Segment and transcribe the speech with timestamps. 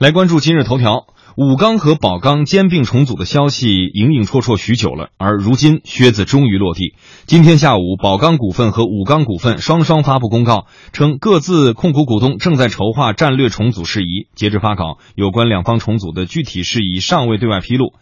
[0.00, 6.94] 来关注今日头条，武钢和宝钢兼并重组的消息影影绰绰许久了，而如今靴子终于落地。
[7.26, 14.28] 今天下午，宝钢股份和武钢股份双双发布公告，称各自控股股东正在筹划战略重组事宜。
[14.34, 17.92] 截至发稿，有关两方重组的具体事宜尚未对外披露。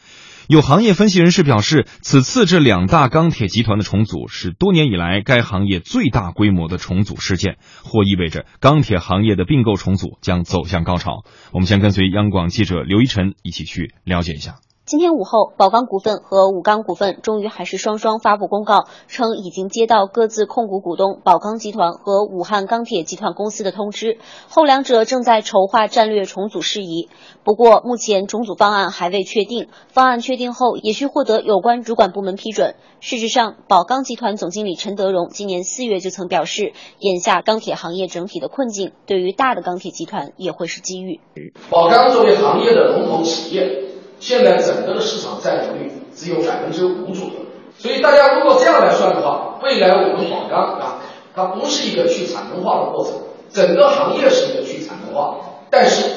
[0.48, 11.22] 有行业分析人士表示，此次这两大钢铁集团的重组是多年以来该行业最大规模的重组事件，或意味着钢铁行业的并购重组将走向高潮。
[11.52, 14.54] 我们先跟随央广记者刘一晨一起去了解一下。
[14.88, 24.16] 今天午后，宝钢股份和武钢股份终于还是双双发布公告，称已经接到各自控股股东宝钢集团和武汉钢铁集团公司的通知，
[24.48, 27.10] 后两者正在筹划战略重组事宜。
[27.44, 32.74] 不过，目前重组方案还未确定，方案确定后也需获得有关主管部门批准。
[33.00, 41.20] 事实上，宝钢集团总经理陈德荣今年四月就曾表示，眼下钢铁行业整体的困境，对于大的钢铁集团也会是机遇。
[41.68, 43.87] 宝钢作为行业的龙头企业。
[44.20, 47.32] 现在整个的市场占有率只有百分之五左右，
[47.78, 50.98] 所以大家如果这样来算的话，未来我们宝钢啊，
[51.34, 53.14] 它不是一个去产能化的过程，
[53.52, 55.36] 整个行业是一个去产能化，
[55.70, 56.10] 但是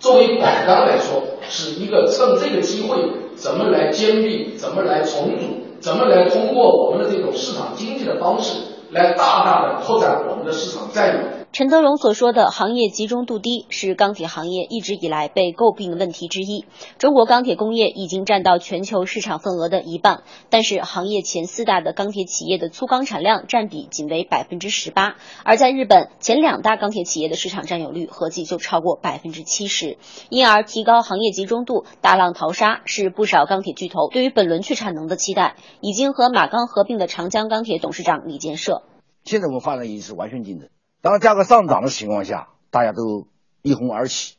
[0.00, 2.98] 作为宝钢来说，是一个趁这个机会
[3.36, 5.46] 怎么来兼并，怎么来重组，
[5.80, 8.58] 怎么来通过我们的这种市场经济的方式，
[8.90, 11.41] 来大大的拓展我们的市场占有。
[11.52, 16.64] 陈德荣所说的行业集中度低是钢铁行业一直以来被诟病的问题之一。
[16.96, 29.98] 中国钢铁工业已经占到全球市场份额的一半，但是行业前四大的钢铁企业的粗钢产量占比仅为百分之十八，而在日本前两大钢铁企业的市场占有率合计就超过百分之七十。
[30.30, 35.56] 因而，提高行业集中度，大浪淘沙是不少钢铁巨头对于本轮去产能的期待。
[35.82, 38.84] 已经和马钢合并的长江钢铁董事长李建设，
[39.24, 40.70] 现在我们发展已经是完全竞争。
[41.02, 43.26] 当价格上涨的情况下，大家都
[43.60, 44.36] 一哄而起；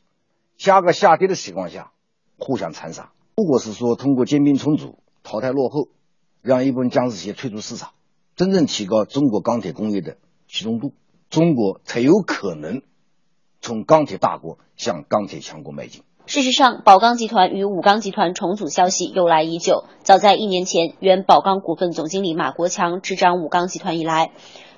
[0.56, 1.92] 价格下跌的情况下，
[2.38, 3.12] 互相残杀。
[3.36, 5.88] 如果是说通过兼并重组淘汰落后，
[6.40, 7.90] 让一部分僵尸企业退出市场，
[8.34, 10.16] 真正提高中国钢铁工业的
[10.48, 10.94] 集中度，
[11.28, 12.80] 中国才有可能
[13.60, 16.02] 从钢铁大国向钢铁强国迈进。
[16.24, 24.30] 事实上，宝钢集团与武钢集团重组消息由来已久，早在一年前，原宝钢股份总经理马国强执掌武钢集团以来。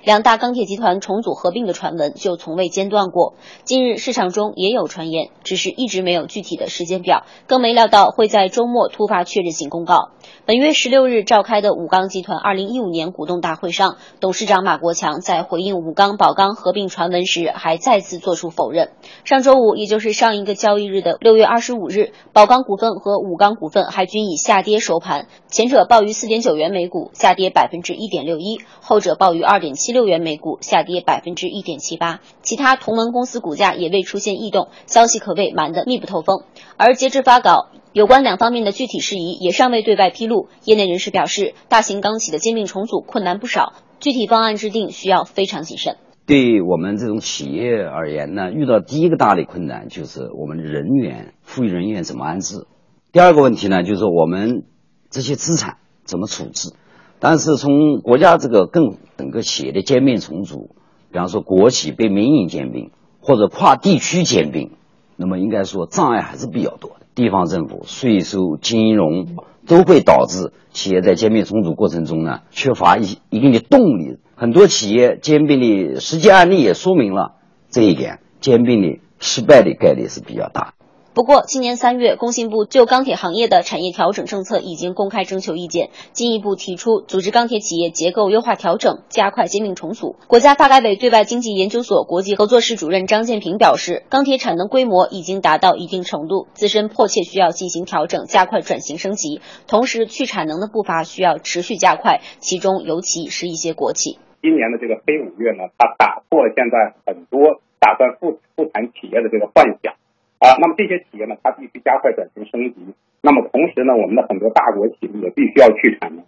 [0.03, 3.33] 两大钢铁集团重组合并的传闻就从未间断过。
[3.63, 10.11] 近日市场中也有传言，只是一直没有具体的时间表，更没料到会在周末突发确认性公告。
[10.45, 18.91] 本月十六日召开的武钢集团二零一五年股东大会上，董事长马国强在回应武钢宝钢合并传闻时，还再次作出否认。
[19.25, 32.19] 上周五，也就是上一个交易日的六月二十五日，宝钢股份和武钢股份还均以下跌收盘，前者报于四点九元每股，下跌百分之一点六一；后者报于二点七六六元每股，下跌百分之一点七八。
[32.43, 36.43] 其他同门公司股价也未出现异动，消息可谓瞒得密不透风。
[36.77, 37.69] 而截至发稿。
[37.93, 40.49] 有关两方面的具体事宜也尚未对外披露。
[40.65, 45.97] 业内人士表示，大型钢企的兼并重组困难不少，具体方案制定需要非常谨慎。
[46.27, 52.67] 对我们这种企业而言呢，遇到第一个大的困难就是我们人员、富裕人员怎么安置；
[53.11, 54.65] 第二个问题呢，就是我们
[55.09, 56.73] 这些资产怎么处置。
[57.19, 60.75] 但是从国家这个更整个企业的兼并重组，
[61.11, 64.71] 比方说国企被民营兼并或者跨地区兼并，
[65.15, 67.05] 那么应该说障碍还是比较多的。
[67.15, 69.25] 地方政府、税收、金融
[69.65, 74.19] 都会导致企业在兼并重组过程中呢缺乏一一定的动力。
[74.35, 77.33] 很多企业兼并的实际案例也说明了
[77.71, 80.75] 这一点，兼并的失败的概率是比较大。
[81.17, 90.15] 不过，今年三月，工信部就钢铁行业的产业调整政策已经公开征求意见，进一步提出组织钢铁企业结构优化调整，加快兼并重组。
[90.27, 99.41] 国家发改委对外经济研究所国际合作室主任张建平表示，钢铁产能规模已经达到一定程度，自身迫切需要进行调整，加快转型升级。
[99.67, 104.19] 同时，去产能的步伐需要持续加快，其中尤其是一些国企。
[104.43, 109.95] 今年的这个非五月呢，它打破了现在很多打算复复产企业的这个幻想。
[110.39, 112.93] 啊，那么这些企业呢，它必须加快转型升级。
[113.21, 116.23] 那么同时呢，我们的很多大国企业也必须要去产能。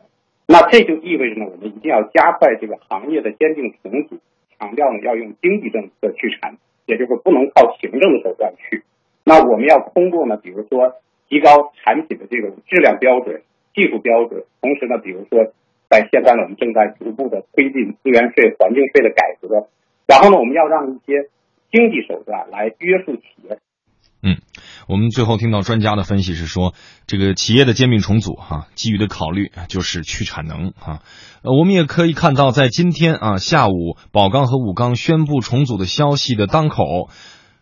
[0.47, 4.17] 那这就意味着呢，我们一定要加快这个行业的兼并重组，
[4.57, 6.57] 强调呢要用经济政策去产，
[6.87, 8.83] 也就是不能靠行政的手段去。
[9.23, 10.95] 那我们要通过呢，比如说
[11.27, 13.43] 提高产品的这种质量标准、
[13.75, 15.53] 技术标准，同时呢，比如说
[15.87, 19.69] 在现在呢，我们正在逐步的推进资源税、环境税的改革。
[20.07, 21.29] 然后呢，我们要让一些
[21.71, 23.59] 经济手段来约束企业。
[24.89, 26.73] 我们最后听到专家的分析是说，
[27.05, 31.01] 这个企业的兼并重组哈，基于的考虑就是去产能哈。
[31.43, 36.83] 呃，我们也可以看到，在今天啊下午，宝钢和武钢宣布重组的消息的当口，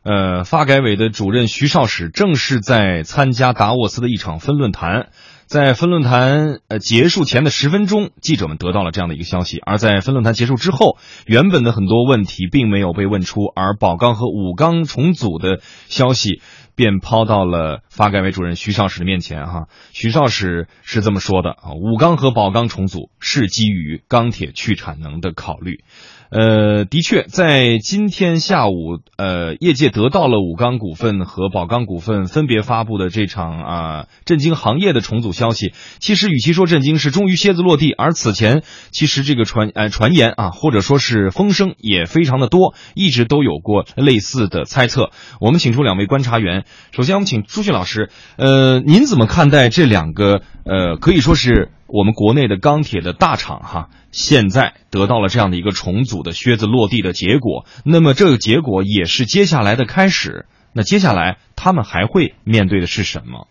[0.04, 5.10] 呃，发改委的主任徐绍史正是在参加达沃斯的一场分论坛。
[5.48, 9.60] 在分论坛呃结束前的十分钟，记者们得到了这样的一个消息。
[9.66, 16.42] 而在分论坛结束之后，原本的很多问题并没有被问出，而宝钢和武钢重组的消息
[16.78, 19.48] 便抛到了发改委主任徐绍史的面前。
[19.48, 25.84] 哈，徐绍史是这么说的啊：武钢和宝钢重组是基于钢铁去产能的考虑。
[26.30, 35.72] 呃，的确，在今天下午，呃，业界得到了武钢股份和宝钢股份分别发布的这场啊震惊行业的重组消息。
[36.00, 37.94] 其实，与其说震惊，是终于蝎子落地。
[37.94, 45.12] 而此前，其实这个传呃传言啊，或者说是风声也非常的多，一直都有过类似的猜测。
[45.40, 51.72] 我们请出两位观察员，首先我们请朱迅老师，呃，您怎么看待这两个呃可以说是？
[51.90, 60.48] 我们国内的钢铁的大厂哈，现在得到了这样的一个重组的靴子落地的结果，那么这个结果也是接下来的开始。
[60.74, 63.48] 那接下来他们还会面对的是什么？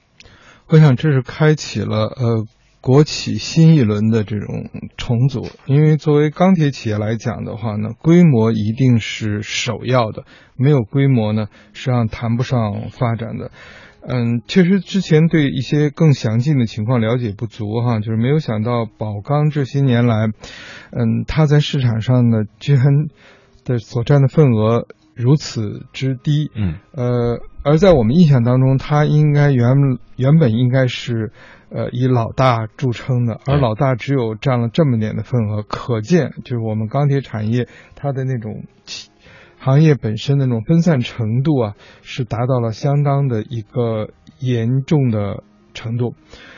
[0.69, 2.45] 我想这是开启了呃
[2.87, 10.23] 国企新一轮的这种重组，因为作为钢铁企业来讲的话呢，规模一定是首要的，
[10.55, 13.51] 没有规模呢，实际上谈不上发展的。
[14.07, 20.29] 嗯，确实之前对一些更详尽的情况了解不足哈，就是没有想到宝钢这些年来，
[20.93, 22.85] 嗯，它在市场上呢居然
[23.65, 29.75] 的所占的份额如此之低，嗯，呃，而在我们印象当中，它应该原
[30.15, 31.33] 原本应该是
[31.69, 37.67] 呃以老大著称的，而老大只有占了这么点的份额，可见就是我们钢铁产业
[37.97, 38.65] 它的那种。
[39.59, 45.43] 行业本身的那种分散程度啊，是达到了相当的一个严重的
[45.77, 46.15] 程度。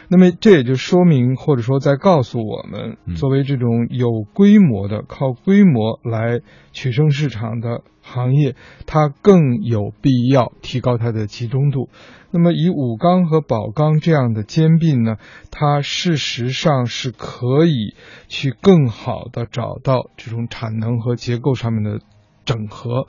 [0.08, 6.40] 那么这也就说明，或者说在告诉我们，作为这种有规模的、靠规模来
[6.72, 8.54] 取胜市场的行业，
[8.86, 11.90] 它更有必要提高它的集中度。
[12.30, 15.16] 那么以武钢和宝钢这样的兼并呢，
[15.50, 17.94] 它事实上是可以
[18.28, 22.00] 去更好的找到这种产能和结构上面的。
[22.48, 23.06] 整合，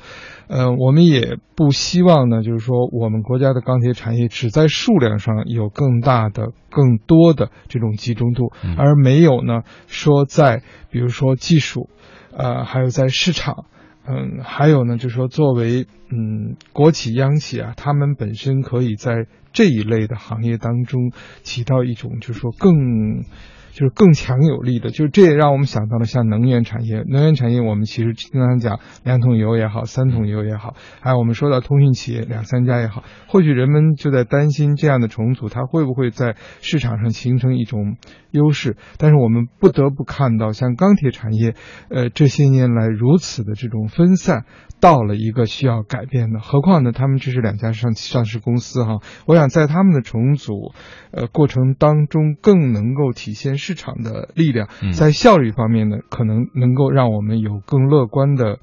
[0.49, 11.89] 呃，我们也不希望呢，就是说我们国家的钢铁产业只在数量上有更大的、更多的这种集中度，而没有呢说在比如说技术，
[12.35, 13.63] 呃，还有在市场，
[14.05, 21.13] 嗯，还有呢就是说作为嗯国企央企啊，他们本身可以在这一类的行业当中
[21.43, 23.23] 起到一种就是说更。
[23.71, 27.03] 就是更强有力的，就是这也让我们想到了像能源产业。
[27.07, 37.97] 能源产业我们其实经常讲两桶油也好，三桶油也好，还有我们说到通讯企业两三家也好，或许人们就在担心这样的重组它会不会在市场上形成一种
[38.31, 38.75] 优势。
[38.97, 41.53] 但是我们不得不看到，像钢铁产业，
[41.89, 44.45] 呃，这些年来如此的这种分散，
[44.79, 46.39] 到了一个需要改变的。
[46.39, 50.73] 何况呢，他们这是两家上上市公司哈，我想在他们的重组，
[51.11, 53.58] 呃，过程当中更能够体现。
[53.59, 58.57] 市场的力量在效率方面呢，可能能够让我们有更乐观的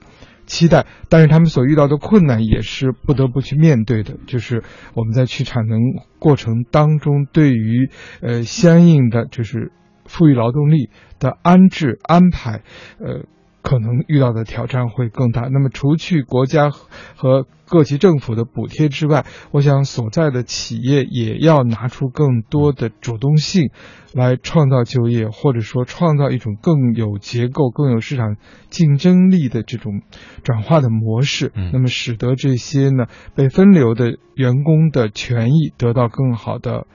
[0.46, 4.64] 期待，但是他们所遇到的困难也是不得不去面对的，就是
[4.94, 5.78] 我们在去产能
[6.18, 7.90] 过程当中，对于
[8.20, 9.70] 呃相应的就是
[10.06, 10.90] 富裕劳动力
[11.20, 12.62] 的安置安排，
[12.98, 13.24] 呃。
[13.66, 15.48] 可能遇到的挑战会更大。
[15.50, 23.70] 那么，除去国家和各级政府的补贴之外，我想所在的企业也要拿出更多的主动性，
[24.14, 28.36] 来创造就业，或者说创造一种更有结构、更有市场
[28.70, 30.00] 竞争力的这种
[30.44, 31.50] 转化的模式。
[31.72, 36.86] 那么，使得这些呢被分流的员工的权益得到更好的。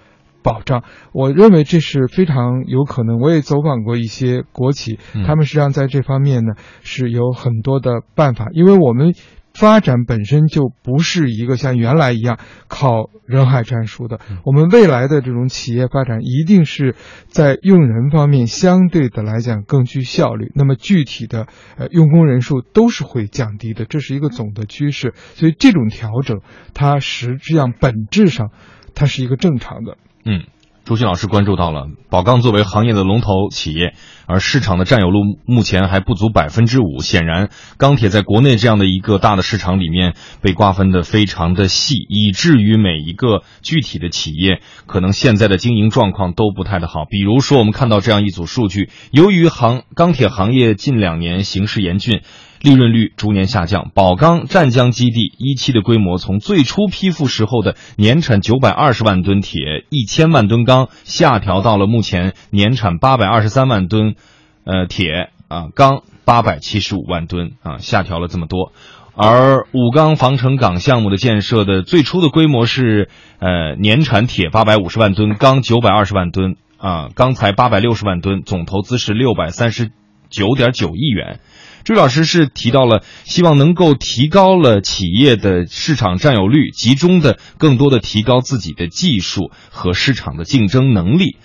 [0.43, 0.83] 保障，
[1.13, 3.19] 我认为这是非常有可能。
[3.19, 8.47] 我也走访过一些国企，他们实际上在这方面呢是有很多的办法。
[8.53, 9.13] 因为我们
[9.53, 16.95] 发展本身就不是一个像原来一样靠人海战术的，我们未来的这种企业发展一定是
[17.27, 20.51] 在用人方面相对的来讲更具效率。
[20.55, 25.13] 那么具体的呃用工人数都是会降低的，这是一个总的趋势。
[25.33, 26.39] 所以这种调整，
[26.73, 28.51] 它实际上本质上
[28.95, 29.97] 它是一个正常的。
[30.23, 30.43] 嗯，
[30.85, 33.95] 朱迅老师关注到了宝钢作为行业的龙头企业，
[34.27, 36.99] 而市场的占有率目前还不足百分之五。
[36.99, 47.05] 显然，钢铁在国内这样的一个大的市场里面被瓜分的非常的细，以至于每一个具体的企业可能现在的经营状况都不太的好。
[47.09, 52.21] 比如说，我们看到这样一组数据：由于行钢铁行业近两年形势严峻。
[52.61, 64.15] 利润率逐年下降，宝钢湛江基地一期的规模从最初批复时候的年产九百二十万吨铁、一千万吨钢，下调到了目前年产八百二十三万吨，
[64.63, 68.71] 呃铁啊钢八百七十五万吨啊，下调了这么多。
[69.13, 79.91] 而武钢防城港项目的建设的最初的规模是，呃，年产铁八百五十万吨，钢九百二十万吨，啊，钢材八百六十万吨，总投资是六百三十
[80.31, 81.39] 九点九亿元。
[81.83, 91.37] 朱老师是提到了，希望能够提高了企业的市场占有率，集中的更多的提高自己的技术和市场的竞争能力。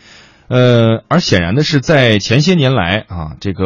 [0.48, 3.64] 呃，而显然的是，在前些年来啊，这个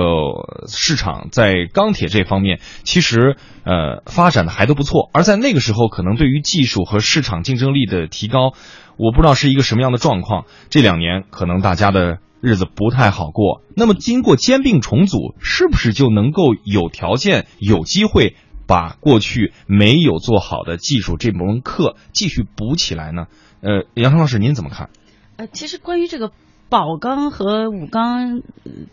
[0.67, 5.11] 市场在钢铁这方面其实呃发展的还都不错。
[5.13, 8.55] 而在那个时候，可能对于技术和市场竞争力的提高，
[8.97, 10.47] 我不知道是一个什么样的状况。
[10.71, 13.63] 这两年可能大家的日子不太好过。
[13.77, 23.27] 那么经过兼并重组，是不是就能够有条件、有机会把过去没有做好的技术这门课继续补起来呢？
[23.61, 24.91] 呃，杨成老师，您怎么看？
[25.37, 26.33] 呃，其实关于这个。
[26.71, 28.43] 宝钢和武钢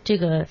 [0.02, 0.48] 这个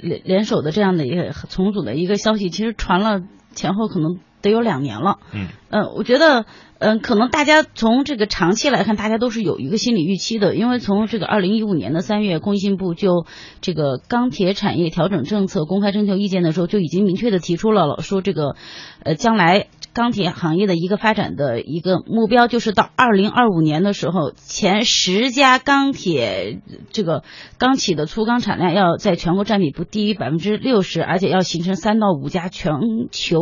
[0.00, 3.20] 联联手的这样的一个重组的一个消息，其实传了
[3.52, 5.18] 前后可能得有两年了。
[5.34, 6.46] 嗯，呃，我觉得，
[6.78, 13.26] 嗯，可能大家从这个长期来看，大家都是有一个心理预期的，因为从这个二零一五年的三月，工信部就
[13.60, 18.56] 这个钢铁产业调整政策公开征求意见的时候，就已经明确的提出了说这个，
[19.02, 19.68] 呃，将来。
[19.94, 26.60] 钢铁行业的一个发展的一个目标，就是到二零二五年的时候，前十家钢铁
[26.92, 27.24] 这个
[27.56, 32.74] 钢企的粗钢产量要在全国占比不低于百分之六十，而且要形成三到五家全
[33.10, 33.40] 球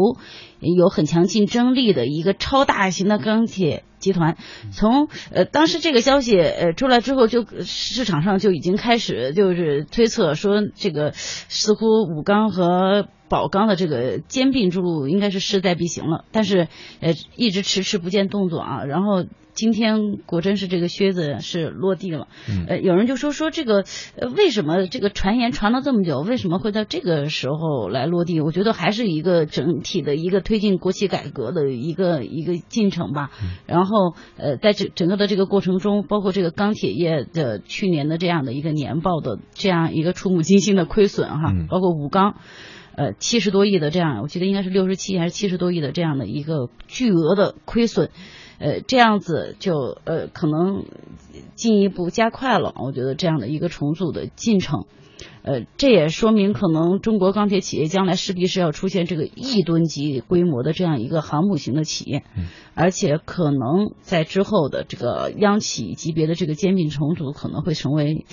[0.60, 4.36] 有很强竞争力的一一个超大型的钢铁集团。
[4.72, 16.68] 从呃当时这个消息呃出来之后，就市场上就已经开始就是推测说，这个似乎武钢和宝钢的这个兼并之路应该是势在必行了，但是
[17.00, 18.84] 呃一直迟迟不见动作啊。
[18.84, 22.28] 然后今天果真是这个靴子是落地了，
[22.68, 23.84] 呃有人就说说这个
[24.14, 28.40] 呃为什么这个传言传了这么久，为什么会在这个时候来落地？
[28.42, 33.30] 我觉得还是一个整体的一个推进国企改革的一个一个进程吧。
[33.64, 42.36] 然后呃在整整个的这个过程中，包括这个钢铁业的去年的这样的一个年报的这样一个触目惊心的亏损哈，包括武钢。
[42.98, 48.08] 呃，七十多亿的这样，我记得应该是六十七还是七十多亿的这样的一个巨额的亏损，
[48.58, 50.86] 呃，这样子就呃可能
[51.56, 54.86] 进一步加快了，我觉得这样的一个重组的进程，
[55.42, 62.22] 呃，这也说明可能中国钢铁企业将来势必是要出现这个亿吨级规模的这样一个航母型的企业，
[62.74, 68.26] 而且可能在之后的这个央企级别的这个兼并重组可能会成为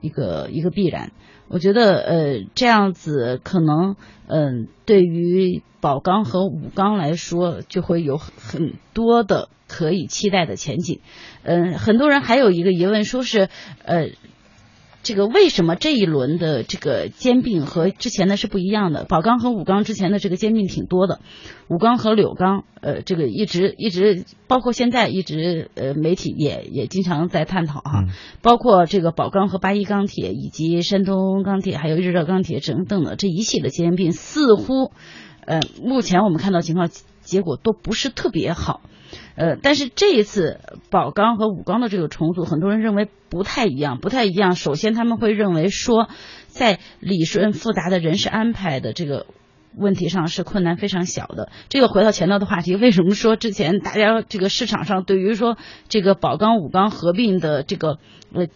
[0.00, 1.12] 一个一个必然。
[1.48, 11.00] 我觉得，呃，这样子可能，嗯，对于宝钢和武钢来说，就会有很多的可以期待的前景。
[11.42, 13.48] 嗯，很多人还有一个疑问，说是，
[13.84, 14.10] 呃。
[15.02, 19.04] 这个为什么这一轮的这个兼并和之前的是不一样的？
[19.04, 21.20] 宝钢和武钢之前的这个兼并挺多的，
[21.68, 28.04] 武钢和柳钢，呃，这个一直一直包括现在一直呃媒体也也经常在探讨哈，
[28.42, 34.92] 包括这个宝钢和八一钢铁以及山东钢铁还有日照钢铁等等的这一系列兼并，似乎
[35.46, 36.90] 呃目前我们看到情况
[37.22, 38.82] 结果都不是特别好。
[39.38, 40.58] 呃，但是这一次
[40.90, 44.56] 宝钢和武钢的这个重组，很多人认为不太一样，不太一样。
[44.56, 46.08] 首先，他们会认为说，
[46.48, 49.26] 在理顺复杂的人事安排的这个
[49.76, 51.52] 问题上是困难非常小的。
[51.68, 55.56] 这个回到前头的话题，为什么说之前大家这个市场上对于说
[55.88, 57.98] 这个宝钢武钢合并的这个
[58.34, 58.48] 呃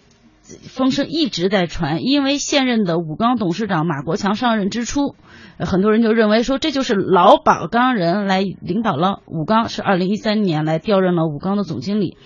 [0.42, 2.02] 风声一直在传？
[2.02, 5.14] 因为现任的武钢董事长马国强上任之初。
[5.58, 12.16] 很多人就认为说，这就是老宝钢人来领导了武钢，是二零一三年来调任了武钢的总经理。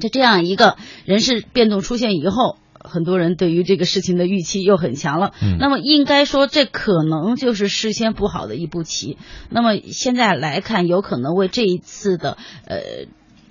[0.00, 5.32] 在这样一个人事变动出现以后，很多人对于这个事情的预期又很强了。
[5.58, 9.18] 那么应该说，这可能就是事先布好的一步棋。
[9.50, 13.06] 那么现在来看，有可能为这一次的呃。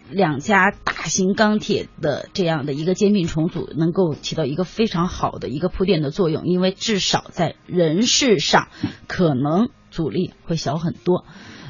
[0.10, 8.68] 两家大型钢铁的这样的一个兼并重组，能够起到一个非常好的一个铺垫的作用，因为至少在人事上
[9.08, 11.26] 可能阻力会小很多。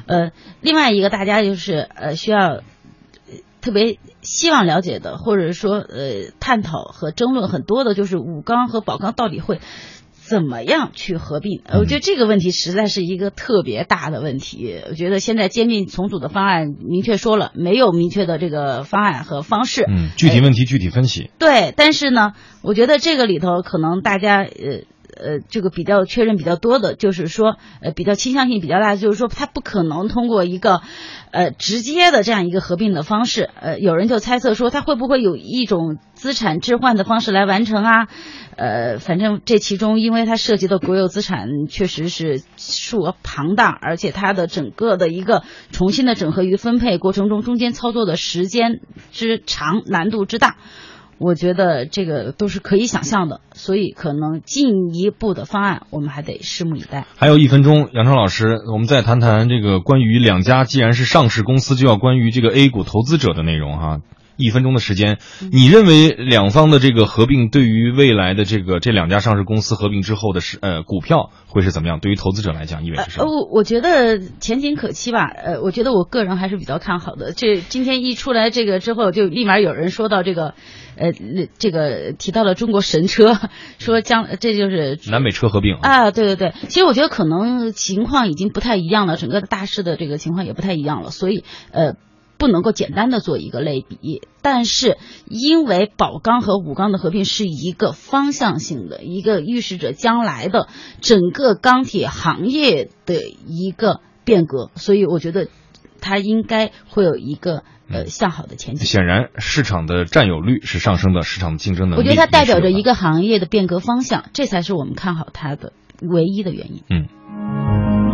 [0.06, 2.62] 呃，另外一个大家就是呃需要
[3.60, 9.60] 特别希望了解的，或者说呃探讨和争论很多的，就是武钢和宝钢到底会。
[10.28, 11.62] 怎么样去合并？
[11.72, 14.80] 我觉得这个问题实在是一个特别大的问题。
[14.88, 19.84] 我觉得现在兼并重组的方案明确说了，没有明确的这个方案和方式。
[19.88, 21.30] 嗯，具体问题具体分析。
[21.38, 22.32] 对，但是呢，
[22.62, 24.82] 我觉得这个里头可能大家呃
[25.18, 30.80] 呃，这个比较确认比较多的，就是说，呃，比较倾向性比较大，就是说，它不可能通过一个，
[31.30, 33.50] 呃，直接的这样一个合并的方式。
[33.60, 38.08] 呃，有人就猜测说，它会不会有一种资产置换的方式来完成啊？
[38.56, 48.80] 呃，反正这其中，因为它涉及的国有资产确实是数额庞大，而且它的整个的一个重新的整合与分配过程中，中间操作的时间
[49.12, 50.56] 之长、难度之大。
[51.18, 57.06] 我觉得这个都是可以想象的，所以可能进一步的方案我们还得拭目以待。
[57.16, 64.00] 还有一分钟，杨超老师，我们再谈谈这个关于两家既然是上市公司，就要关于这个 A 股投资者的内容哈。
[64.38, 65.18] 一分钟的时间，
[65.52, 71.98] 你认为两方的这个合并对于未来的这个这两家上市公司合并之后的是呃股票会是怎么样？
[71.98, 73.26] 对于投资者来讲意味着什么？
[73.26, 75.26] 呃，我觉得前景可期吧。
[75.26, 77.32] 呃，我觉得我个人还是比较看好的。
[77.32, 80.54] 这今天一出来这个之后，就立马有人说到这个，
[80.96, 81.12] 呃，
[81.58, 83.36] 这个提到了中国神车，
[83.80, 86.12] 说将这就是南北车合并啊。
[86.12, 91.42] 对对对，其实我觉得可能情况已经不太一样了，整个大势的这个情况也不太一样了，所以
[91.72, 91.96] 呃。
[92.38, 100.68] 不能够简单的做一个类比，但是因为宝钢和武钢的合并是一个方向性的，一个预示着将来的
[101.00, 103.16] 整个钢铁行业的
[103.46, 105.48] 一个变革，所以我觉得
[106.00, 108.86] 它应该会有一个呃向好的前景。
[108.86, 112.02] 显然，市场的占有率是上升的，市场的竞争能力。
[112.02, 116.84] 我觉得它代表着一个行业的变革方向，这才是我们看好它的唯一的原因。
[116.88, 117.08] 嗯，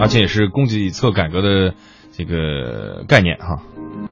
[0.00, 1.74] 而且也是供给侧改革的
[2.12, 3.62] 这个概念哈。